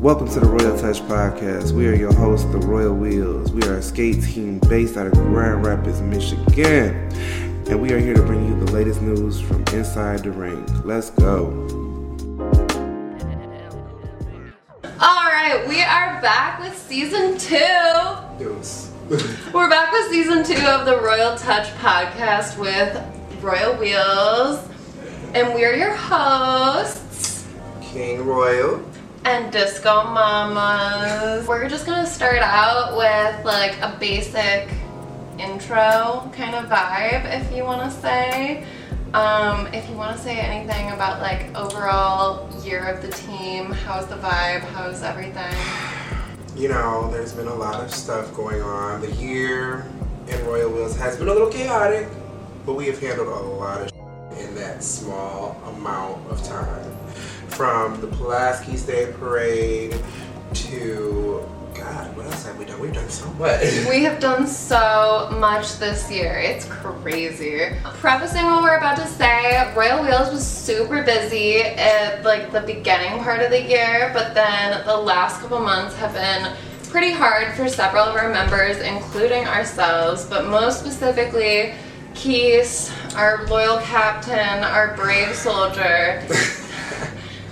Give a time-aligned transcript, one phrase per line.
[0.00, 1.72] Welcome to the Royal Touch Podcast.
[1.72, 3.52] We are your hosts, the Royal Wheels.
[3.52, 7.12] We are a skate team based out of Grand Rapids, Michigan.
[7.68, 10.64] And we are here to bring you the latest news from inside the ring.
[10.86, 11.48] Let's go.
[14.82, 17.58] All right, we are back with season two.
[18.38, 18.90] Deuce.
[19.52, 24.66] We're back with season two of the Royal Touch podcast with Royal Wheels.
[25.34, 26.99] And we're your hosts
[27.92, 28.80] King Royal.
[29.24, 31.46] and Disco Mamas.
[31.46, 34.68] We're just gonna start out with like a basic
[35.38, 38.64] intro kind of vibe, if you wanna say.
[39.12, 44.16] Um, if you wanna say anything about like overall year of the team, how's the
[44.16, 45.52] vibe, how's everything?
[46.56, 49.00] You know, there's been a lot of stuff going on.
[49.00, 49.84] The year
[50.28, 52.08] in Royal Wheels has been a little chaotic,
[52.64, 53.90] but we have handled a lot of
[54.38, 56.19] in that small amount.
[57.60, 59.94] From the Pulaski's Day Parade
[60.54, 62.80] to God, what else have we done?
[62.80, 63.60] We've done so much.
[63.90, 66.38] We have done so much this year.
[66.38, 67.60] It's crazy.
[67.82, 73.22] Prefacing what we're about to say, Royal Wheels was super busy at like the beginning
[73.22, 76.56] part of the year, but then the last couple months have been
[76.88, 81.74] pretty hard for several of our members, including ourselves, but most specifically
[82.14, 86.26] Keys, our loyal captain, our brave soldier,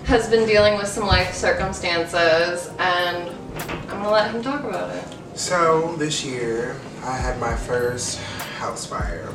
[0.08, 3.28] has been dealing with some life circumstances, and
[3.58, 5.04] I'm gonna let him talk about it.
[5.34, 8.18] So this year, I had my first
[8.56, 9.28] house fire.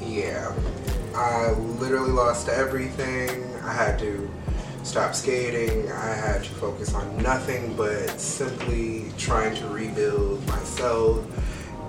[0.00, 0.54] Yeah,
[1.14, 3.44] I literally lost everything.
[3.62, 4.30] I had to
[4.84, 5.92] stop skating.
[5.92, 11.26] I had to focus on nothing but simply trying to rebuild myself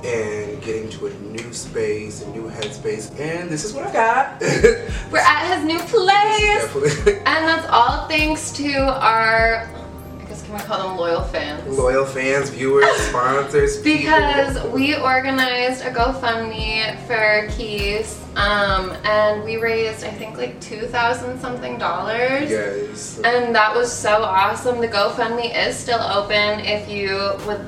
[0.08, 3.12] and getting to a new space, a new headspace.
[3.20, 4.42] And this is what I got.
[5.12, 10.60] We're at his new place, and that's all thanks to our, I guess, can we
[10.62, 11.78] call them loyal fans?
[11.78, 14.16] Loyal fans, viewers, sponsors, people.
[14.16, 20.88] Because we organized a GoFundMe for Keys, um, and we raised, I think, like two
[20.88, 22.50] thousand something dollars.
[22.50, 23.20] Yes.
[23.26, 24.80] And that was so awesome.
[24.80, 27.68] The GoFundMe is still open if you would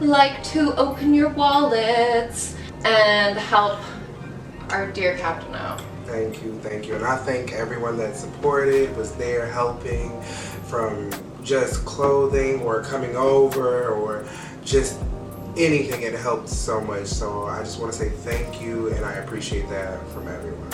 [0.00, 3.78] like to open your wallets and help
[4.70, 5.82] our dear captain out.
[6.04, 6.94] Thank you, thank you.
[6.96, 11.10] And I thank everyone that supported, was there helping from
[11.44, 14.24] just clothing or coming over or
[14.64, 14.98] just
[15.56, 16.02] anything.
[16.02, 17.06] It helped so much.
[17.06, 20.70] So I just want to say thank you and I appreciate that from everyone.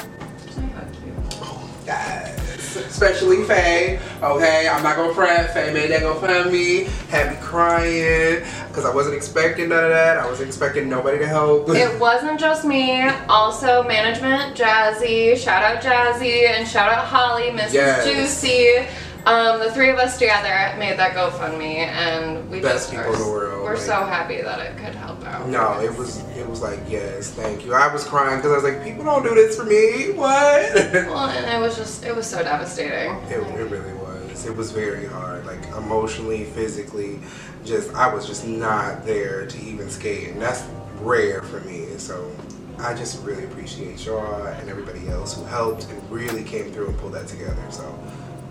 [1.85, 2.46] Yes.
[2.77, 3.99] Especially Faye.
[4.23, 5.51] Okay, I'm not gonna front.
[5.51, 6.85] Faye made that go fund me.
[7.11, 10.19] Had me crying because I wasn't expecting none of that.
[10.19, 11.69] I wasn't expecting nobody to help.
[11.71, 17.73] It wasn't just me, also management, Jazzy, shout out Jazzy, and shout out Holly, Mrs.
[17.73, 18.05] Yes.
[18.07, 18.87] Juicy.
[19.27, 23.19] Um, the three of us together made that GoFundMe, and we Best just people in
[23.19, 25.49] the world, We're so happy that it could help out.
[25.49, 27.75] No, it was it was like yes, thank you.
[27.75, 30.13] I was crying because I was like, people don't do this for me.
[30.13, 30.75] What?
[31.07, 33.17] Well, and it was just, it was so devastating.
[33.29, 34.47] it really was.
[34.47, 37.19] It was very hard, like emotionally, physically.
[37.65, 40.63] Just I was just not there to even skate, and that's
[41.01, 41.87] rare for me.
[41.99, 42.31] So
[42.79, 46.99] I just really appreciate y'all and everybody else who helped and really came through and
[46.99, 47.63] pulled that together.
[47.71, 47.99] So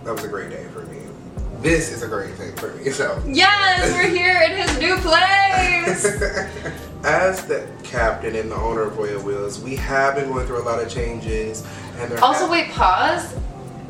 [0.06, 1.00] that was a great day for me.
[1.62, 2.92] This is a great thing for me.
[2.92, 3.22] So.
[3.28, 6.06] Yes, we're here in his new place.
[7.04, 10.66] As the captain and the owner of Royal Wheels, we have been going through a
[10.66, 11.66] lot of changes,
[11.98, 13.36] and also, have- wait, pause.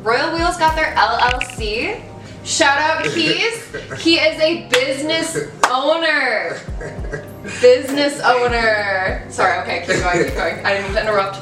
[0.02, 2.02] Royal Wheels got their LLC.
[2.44, 3.74] Shout out Keys.
[4.02, 5.36] He is a business
[5.70, 6.60] owner.
[7.60, 9.26] Business owner.
[9.30, 10.64] Sorry, okay, keep going, keep going.
[10.64, 11.38] I didn't mean to interrupt.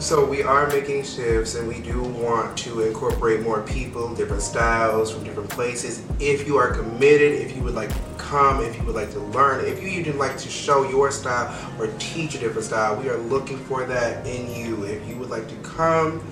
[0.00, 5.12] So we are making shifts, and we do want to incorporate more people, different styles
[5.12, 6.04] from different places.
[6.20, 9.18] If you are committed, if you would like to come, if you would like to
[9.18, 13.08] learn, if you even like to show your style or teach a different style, we
[13.08, 14.84] are looking for that in you.
[14.84, 16.22] If you would like to come,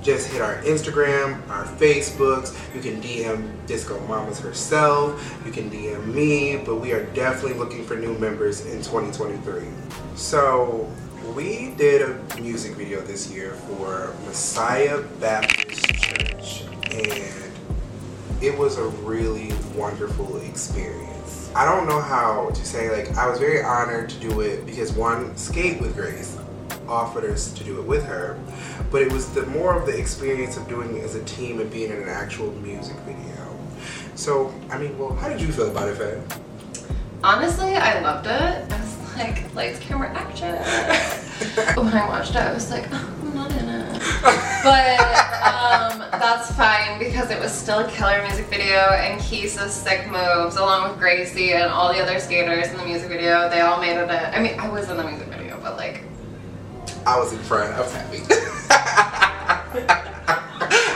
[0.00, 2.56] just hit our Instagram, our Facebooks.
[2.76, 5.36] You can DM Disco Mamas herself.
[5.44, 9.66] You can DM me, but we are definitely looking for new members in 2023.
[10.14, 10.88] So
[11.34, 17.52] we did a music video this year for Messiah Baptist Church, and
[18.40, 21.50] it was a really wonderful experience.
[21.54, 24.92] I don't know how to say, like, I was very honored to do it because
[24.92, 26.38] one, Skate with Grace
[26.88, 28.38] offered us to do it with her,
[28.90, 31.70] but it was the more of the experience of doing it as a team and
[31.70, 33.58] being in an actual music video.
[34.14, 36.22] So, I mean, well, how did you feel about it, Faye?
[37.22, 38.72] Honestly, I loved it.
[38.72, 38.84] I
[39.18, 40.54] like, lights, camera, action.
[41.76, 43.88] when I watched it, I was like, oh, I'm not in it.
[44.62, 44.98] But
[45.44, 50.56] um, That's fine because it was still a killer music video and Keys's sick moves
[50.56, 53.96] along with Gracie and all the other skaters in the music video, they all made
[53.96, 56.02] it a, I mean, I was in the music video, but like.
[57.06, 58.18] I was in front, I was happy.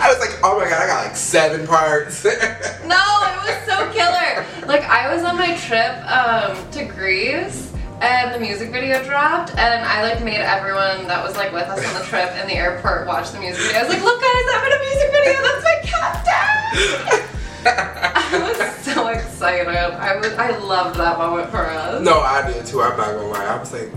[0.04, 2.24] I was like, oh my god, I got like seven parts.
[2.24, 4.44] no, it was so killer.
[4.66, 7.71] Like I was on my trip um, to Greece
[8.02, 11.78] and the music video dropped and I like made everyone that was like with us
[11.86, 13.78] on the trip in the airport watch the music video.
[13.78, 17.28] I was like, look guys, I'm in a music video, that's my captain!
[17.64, 19.68] I was so excited.
[19.68, 22.02] I was I loved that moment for us.
[22.02, 23.44] No, I did too, I'm not gonna lie.
[23.44, 23.92] I was like,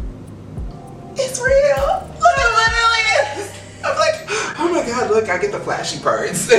[1.15, 1.85] it's real!
[2.21, 3.51] Look, it literally is!
[3.83, 4.21] I'm like,
[4.59, 6.51] oh my god, look, I get the flashy parts.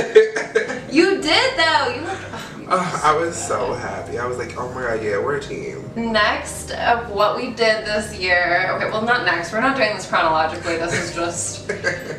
[0.91, 1.93] you did though.
[1.95, 2.36] You look.
[2.69, 4.19] Uh, I was so happy.
[4.19, 5.89] I was like, oh my god, yeah, we're a team.
[5.95, 8.69] Next of what we did this year.
[8.75, 9.53] Okay, well, not next.
[9.53, 10.75] We're not doing this chronologically.
[10.75, 11.71] This is just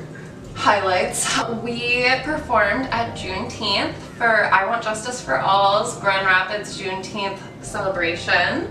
[0.55, 1.39] highlights.
[1.63, 8.71] We performed at Juneteenth for I Want Justice for All's Grand Rapids Juneteenth celebration,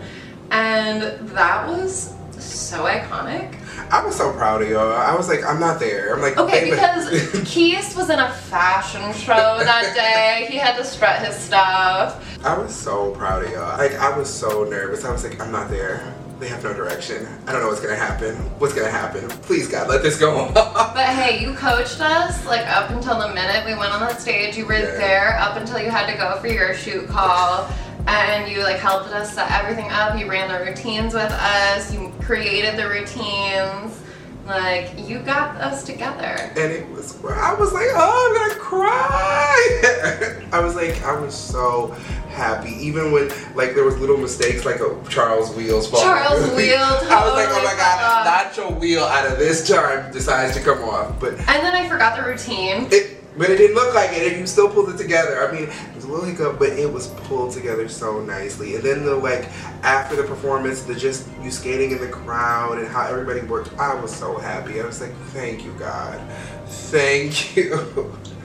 [0.49, 3.53] and that was so iconic.
[3.89, 4.91] I was so proud of y'all.
[4.91, 6.13] I was like, I'm not there.
[6.13, 10.47] I'm like, okay, because Keith was in a fashion show that day.
[10.51, 12.45] He had to strut his stuff.
[12.45, 13.77] I was so proud of y'all.
[13.77, 15.05] Like, I was so nervous.
[15.05, 16.13] I was like, I'm not there.
[16.39, 17.27] They have no direction.
[17.47, 18.35] I don't know what's gonna happen.
[18.59, 19.27] What's gonna happen?
[19.41, 20.53] Please, God, let this go on.
[20.53, 24.55] but hey, you coached us like up until the minute we went on that stage.
[24.55, 24.97] You were yeah.
[24.97, 27.67] there up until you had to go for your shoot call
[28.07, 30.17] and you like helped us set everything up.
[30.17, 31.93] You ran the routines with us.
[31.93, 34.01] You created the routines.
[34.45, 36.23] Like you got us together.
[36.23, 40.47] And it was I was like, oh, I'm gonna cry.
[40.53, 41.87] I was like, I was so
[42.29, 42.71] happy.
[42.79, 45.99] Even when like there was little mistakes like a Charles Wheels fall.
[46.01, 46.77] Charles Wheel.
[46.77, 50.55] Totally I was like, oh my god, not your wheel out of this time decides
[50.55, 51.19] to come off.
[51.19, 52.87] But and then I forgot the routine.
[52.89, 55.47] It, but it didn't look like it, and you still pulled it together.
[55.47, 58.75] I mean, it was a little hiccup, but it was pulled together so nicely.
[58.75, 59.45] And then the like
[59.83, 63.73] after the performance, the just you skating in the crowd and how everybody worked.
[63.77, 64.81] I was so happy.
[64.81, 66.19] I was like, thank you, God,
[66.67, 68.17] thank you.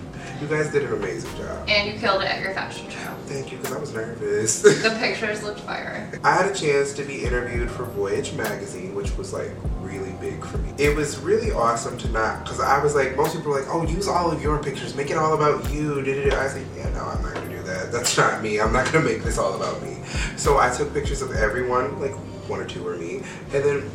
[0.43, 1.69] You guys did an amazing job.
[1.69, 3.15] And you killed it at your fashion show.
[3.27, 4.61] Thank you, because I was nervous.
[4.61, 6.11] the pictures looked fire.
[6.25, 10.45] I had a chance to be interviewed for Voyage magazine, which was like really big
[10.45, 10.73] for me.
[10.79, 13.87] It was really awesome to not, because I was like, most people are like, oh,
[13.87, 16.01] use all of your pictures, make it all about you.
[16.01, 17.93] I was like, yeah, no, I'm not gonna do that.
[17.93, 18.59] That's not me.
[18.59, 19.99] I'm not gonna make this all about me.
[20.37, 22.15] So I took pictures of everyone, like
[22.49, 23.19] one or two were me,
[23.53, 23.89] and then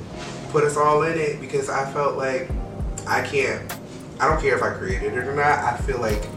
[0.51, 2.49] put us all in it because I felt like
[3.05, 3.69] I can't
[4.19, 5.59] I don't care if I created it or not.
[5.59, 6.27] I feel like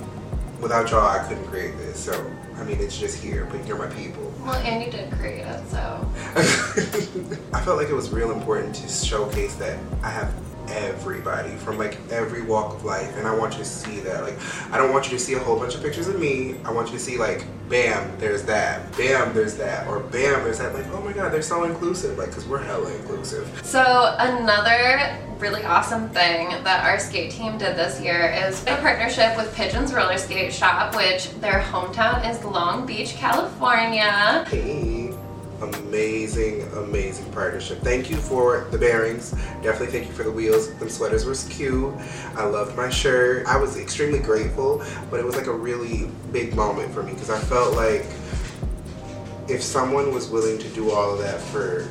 [0.61, 1.99] without y'all, I couldn't create this.
[1.99, 4.33] So, I mean, it's just here, but you're my people.
[4.43, 6.09] Well, and you did create it, so.
[7.53, 10.33] I felt like it was real important to showcase that I have
[10.71, 13.17] everybody from like every walk of life.
[13.17, 14.23] And I want you to see that.
[14.23, 14.39] Like
[14.73, 16.57] I don't want you to see a whole bunch of pictures of me.
[16.65, 18.97] I want you to see like bam there's that.
[18.97, 19.87] Bam there's that.
[19.87, 20.75] Or bam there's that.
[20.75, 22.19] Like oh my god they're so inclusive.
[22.19, 23.61] Like because we're hella inclusive.
[23.65, 29.35] So another really awesome thing that our skate team did this year is a partnership
[29.39, 34.45] with Pigeons Roller Skate Shop which their hometown is Long Beach California.
[34.49, 35.00] Hey
[35.63, 37.79] amazing, amazing partnership.
[37.81, 39.33] Thank you for the bearings.
[39.63, 40.73] Definitely thank you for the wheels.
[40.75, 41.95] The sweaters were cute.
[42.37, 43.47] I loved my shirt.
[43.47, 47.31] I was extremely grateful, but it was like a really big moment for me because
[47.31, 48.07] I felt like
[49.49, 51.89] if someone was willing to do all of that for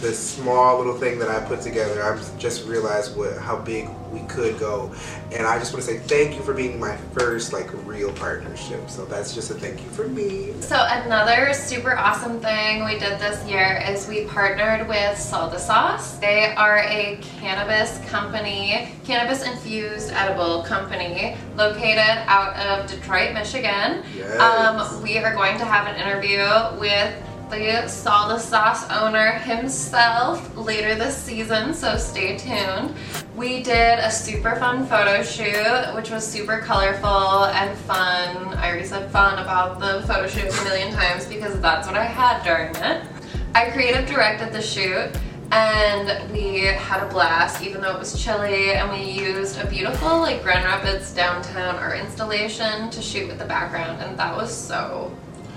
[0.00, 4.20] this small little thing that I put together, I just realized what how big we
[4.20, 4.92] could go.
[5.32, 8.88] And I just want to say thank you for being my first like real partnership.
[8.88, 10.54] So that's just a thank you for me.
[10.60, 16.18] So another super awesome thing we did this year is we partnered with Salda Sauce.
[16.18, 24.02] They are a cannabis company, cannabis infused edible company located out of Detroit, Michigan.
[24.16, 24.40] Yes.
[24.40, 26.46] Um, we are going to have an interview
[26.78, 27.14] with
[27.50, 32.94] the Salda Sauce owner himself later this season, so stay tuned.
[33.36, 38.54] We did a super fun photo shoot, which was super colorful and fun.
[38.54, 42.04] I already said fun about the photo shoot a million times because that's what I
[42.04, 43.06] had during it.
[43.54, 45.10] I creative directed the shoot
[45.50, 50.18] and we had a blast even though it was chilly and we used a beautiful
[50.18, 55.10] like Grand Rapids downtown art installation to shoot with the background and that was so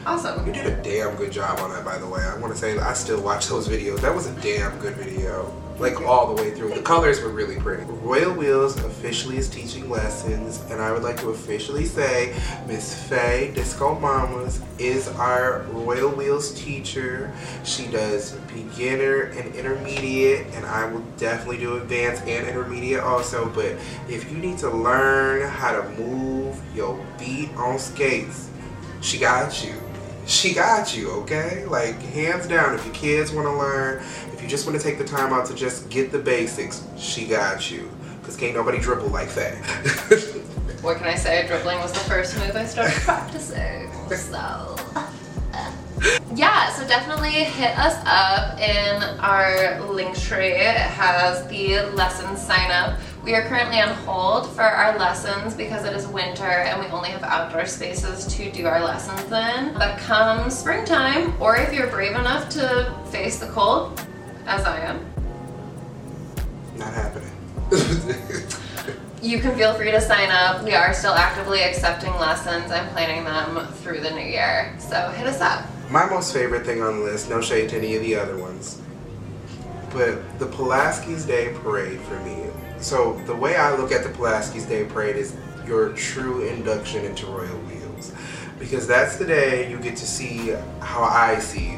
[0.04, 0.48] Awesome.
[0.48, 2.22] You did a damn good job on that, by the way.
[2.22, 4.02] I want to say I still watch those videos.
[4.02, 5.56] That was a damn good video.
[5.78, 6.74] Like all the way through.
[6.74, 7.84] The colors were really pretty.
[7.84, 12.36] Royal Wheels officially is teaching lessons, and I would like to officially say
[12.68, 17.32] Miss Faye Disco Mamas is our Royal Wheels teacher.
[17.64, 23.50] She does beginner and intermediate, and I will definitely do advanced and intermediate also.
[23.50, 23.78] But
[24.08, 28.50] if you need to learn how to move your feet on skates,
[29.02, 29.74] she got you.
[30.26, 31.66] She got you, okay?
[31.66, 34.98] Like, hands down, if your kids want to learn, if you just want to take
[34.98, 37.92] the time out to just get the basics, she got you.
[38.20, 40.38] Because can't nobody dribble like that.
[40.82, 41.46] What can I say?
[41.46, 43.88] Dribbling was the first move I started practicing.
[44.10, 44.76] So.
[46.34, 50.54] Yeah, so definitely hit us up in our link tree.
[50.54, 53.00] It has the lesson sign up.
[53.24, 57.10] We are currently on hold for our lessons because it is winter and we only
[57.10, 59.76] have outdoor spaces to do our lessons in.
[59.76, 64.02] But come springtime, or if you're brave enough to face the cold,
[64.48, 65.06] as I am,
[66.78, 67.30] Not happening.
[69.22, 70.64] you can feel free to sign up.
[70.64, 74.76] We are still actively accepting lessons and planning them through the new year.
[74.80, 75.68] So hit us up.
[75.92, 78.82] My most favorite thing on the list, no shade to any of the other ones,
[79.92, 82.46] but the Pulaski's Day Parade for me.
[82.82, 85.36] So the way I look at the Pulaski's Day Parade is
[85.68, 88.12] your true induction into Royal Wheels.
[88.58, 91.78] Because that's the day you get to see how I see you.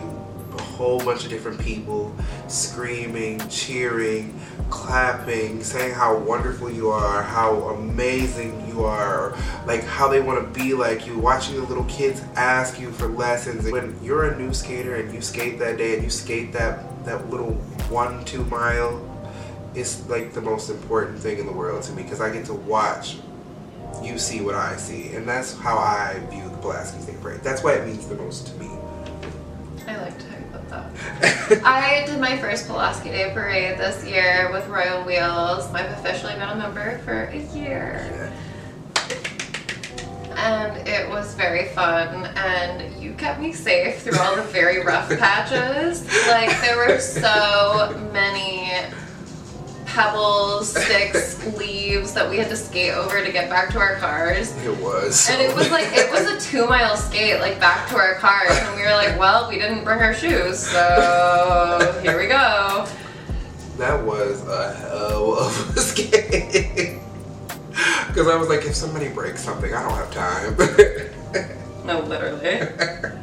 [0.57, 2.15] A whole bunch of different people
[2.47, 10.21] screaming, cheering, clapping, saying how wonderful you are, how amazing you are, like how they
[10.21, 13.69] want to be like you, watching the little kids ask you for lessons.
[13.71, 17.29] When you're a new skater and you skate that day and you skate that, that
[17.29, 17.53] little
[17.89, 19.12] one, two mile,
[19.75, 22.53] it's like the most important thing in the world to me because I get to
[22.53, 23.17] watch
[24.01, 25.13] you see what I see.
[25.13, 27.41] And that's how I view the Pulaski's Day Parade.
[27.41, 28.69] That's why it means the most to me.
[29.87, 31.63] I liked how you put that.
[31.65, 35.65] I did my first Pulaski Day parade this year with Royal Wheels.
[35.73, 38.31] I've officially been a member for a year.
[40.35, 45.07] And it was very fun, and you kept me safe through all the very rough
[45.17, 46.05] patches.
[46.27, 48.71] Like, there were so many
[49.93, 54.55] pebbles, sticks, leaves that we had to skate over to get back to our cars.
[54.65, 55.29] It was.
[55.29, 58.51] And it was like it was a two mile skate like back to our cars,
[58.51, 62.87] and we were like, well, we didn't bring our shoes, so here we go.
[63.77, 66.99] That was a hell of a skate.
[68.07, 71.57] Because I was like, if somebody breaks something, I don't have time.
[71.83, 72.59] No, literally.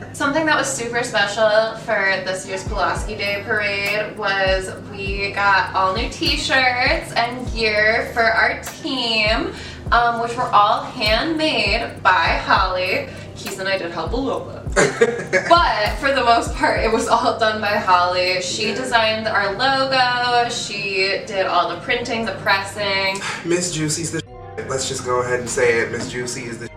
[0.13, 5.95] Something that was super special for this year's Pulaski Day parade was we got all
[5.95, 9.55] new t-shirts and gear for our team,
[9.93, 13.09] um, which were all handmade by Holly.
[13.37, 15.47] Keys and I did help a little bit.
[15.49, 18.43] but for the most part, it was all done by Holly.
[18.43, 18.75] She Yeah.
[18.75, 23.19] designed our logo, she did all the printing, the pressing.
[23.45, 24.21] Miss Juicy's the
[24.69, 25.91] Let's just go ahead and say it.
[25.91, 26.69] Miss Juicy is the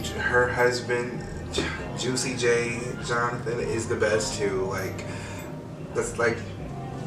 [0.00, 1.24] Her husband,
[1.98, 2.80] Juicy J.
[3.06, 4.62] Jonathan, is the best too.
[4.66, 5.04] Like,
[5.94, 6.38] that's like,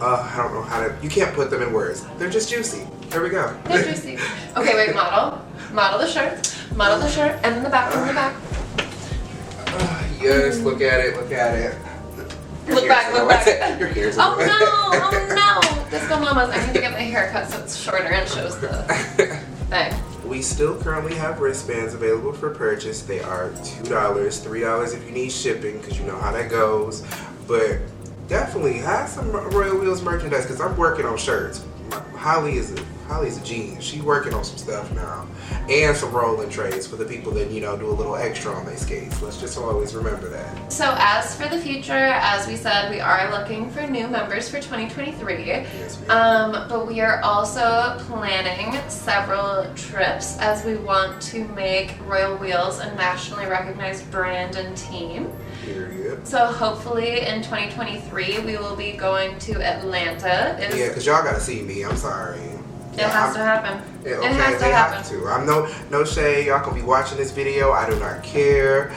[0.02, 0.96] uh, I don't know how to.
[1.02, 2.06] You can't put them in words.
[2.18, 2.86] They're just juicy.
[3.12, 3.56] Here we go.
[3.66, 4.18] They're juicy.
[4.56, 5.42] Okay, wait, model.
[5.74, 6.56] Model the shirt.
[6.76, 7.40] Model the shirt.
[7.44, 8.36] And in the back, in the back.
[9.68, 11.16] Uh, yes, look at it.
[11.18, 11.78] Look at it.
[12.68, 13.80] Your Look back, look back.
[13.80, 15.90] Your hair's Oh no, oh no.
[15.92, 18.84] Disco Mamas, I need to get my hair cut so it's shorter and shows the
[19.70, 19.94] thing.
[20.26, 23.04] We still currently have wristbands available for purchase.
[23.04, 27.06] They are $2, $3 if you need shipping because you know how that goes.
[27.48, 27.80] But
[28.28, 31.64] definitely have some Royal Wheels merchandise because I'm working on shirts.
[32.26, 33.84] Holly is a Holly's a genius.
[33.84, 35.28] She's working on some stuff now.
[35.70, 38.66] And some rolling trays for the people that, you know, do a little extra on
[38.66, 39.22] their skates.
[39.22, 40.74] Let's just always remember that.
[40.74, 44.58] So as for the future, as we said, we are looking for new members for
[44.58, 45.46] 2023.
[45.46, 46.10] Yes.
[46.10, 52.80] Um, but we are also planning several trips as we want to make Royal Wheels
[52.80, 55.32] a nationally recognized brand and team.
[56.26, 60.58] So hopefully in 2023 we will be going to Atlanta.
[60.60, 61.84] It's, Yeah, because y'all got to see me.
[61.86, 62.40] I'm sorry.
[62.94, 63.82] it has to happen.
[64.04, 64.98] Yeah, it okay, has to happen.
[64.98, 65.28] have to.
[65.28, 66.48] I'm no no shade.
[66.48, 67.72] Y'all gonna be watching this video.
[67.72, 68.90] I do not care.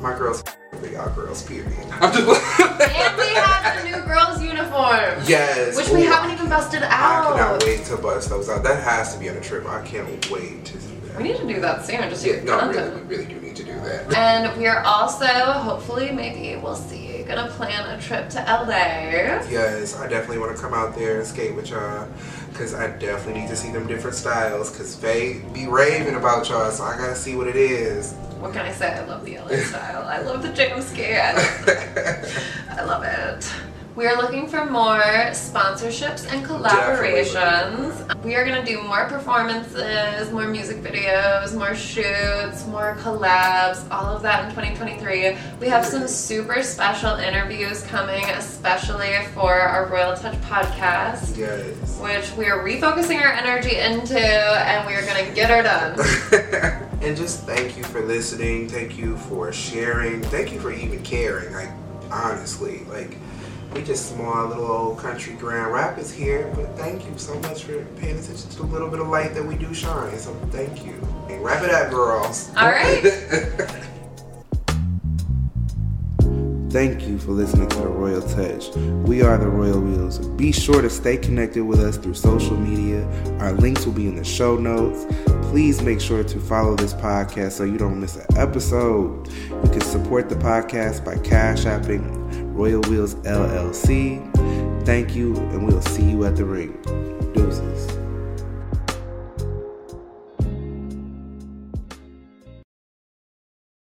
[0.00, 0.42] My girls,
[0.92, 1.72] y'all girls, period.
[2.00, 2.60] I'm just.
[2.60, 5.28] And we have the new girls' uniforms.
[5.28, 5.76] yes.
[5.76, 6.90] Which we Ooh, haven't even busted out.
[6.90, 8.62] I cannot wait to bust those out.
[8.62, 9.66] That has to be on a trip.
[9.66, 10.78] I can't wait to.
[11.20, 13.64] We need to do that soon, just yeah, no, really, we really do need to
[13.64, 14.14] do that.
[14.14, 19.46] And we are also, hopefully, maybe we'll see, gonna plan a trip to LA.
[19.50, 22.08] Yes, I definitely want to come out there and skate with y'all.
[22.54, 24.76] Cause I definitely need to see them different styles.
[24.76, 28.14] Cause they be raving about y'all, so I gotta see what it is.
[28.40, 28.92] What can I say?
[28.94, 30.06] I love the LA style.
[30.08, 31.36] I love the jam love,
[32.70, 33.69] I love it.
[33.96, 35.00] We are looking for more
[35.32, 38.22] sponsorships and collaborations.
[38.22, 44.22] We are gonna do more performances, more music videos, more shoots, more collabs, all of
[44.22, 45.36] that in 2023.
[45.58, 51.36] We have some super special interviews coming, especially for our Royal Touch podcast.
[51.36, 51.98] yes.
[52.00, 56.86] which we are refocusing our energy into and we are going to get her done.
[57.02, 58.68] And just thank you for listening.
[58.68, 60.20] Thank you for sharing.
[60.24, 61.50] Thank you for even caring.
[61.54, 61.70] Like
[62.10, 63.16] honestly, like
[63.74, 67.84] we just small little old country Grand Rapids here, but thank you so much for
[67.96, 70.18] paying attention to the little bit of light that we do shine.
[70.18, 70.94] So thank you.
[71.28, 72.50] And wrap it up, girls.
[72.56, 73.86] All right.
[76.70, 78.68] Thank you for listening to The Royal Touch.
[79.04, 80.20] We are The Royal Wheels.
[80.20, 83.04] Be sure to stay connected with us through social media.
[83.40, 85.04] Our links will be in the show notes.
[85.50, 89.26] Please make sure to follow this podcast so you don't miss an episode.
[89.48, 92.19] You can support the podcast by cash apping
[92.60, 94.20] Royal Wheels LLC.
[94.84, 96.76] Thank you, and we'll see you at the ring.
[97.32, 98.09] Deuces.